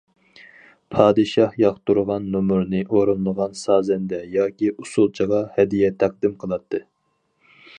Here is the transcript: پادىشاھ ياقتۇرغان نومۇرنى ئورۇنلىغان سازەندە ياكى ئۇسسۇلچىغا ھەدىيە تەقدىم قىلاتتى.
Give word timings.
پادىشاھ 0.93 1.57
ياقتۇرغان 1.63 2.25
نومۇرنى 2.35 2.81
ئورۇنلىغان 2.95 3.53
سازەندە 3.59 4.23
ياكى 4.37 4.71
ئۇسسۇلچىغا 4.73 5.43
ھەدىيە 5.59 5.93
تەقدىم 6.05 6.35
قىلاتتى. 6.45 6.81